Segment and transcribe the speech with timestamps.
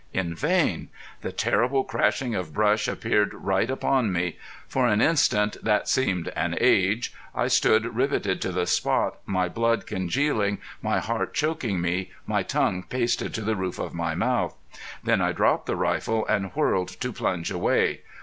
[0.13, 0.87] In vain!
[1.21, 4.39] The terrible crashing of brush appeared right upon me.
[4.67, 9.85] For an instant that seemed an age I stood riveted to the spot, my blood
[9.85, 14.55] congealing, my heart choking me, my tongue pasted to the roof of my mouth.
[15.03, 18.01] Then I dropped the rifle and whirled to plunge away.